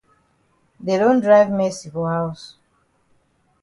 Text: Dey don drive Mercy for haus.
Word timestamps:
Dey 0.85 0.97
don 0.99 1.19
drive 1.19 1.51
Mercy 1.59 1.87
for 1.91 2.07
haus. 2.13 2.43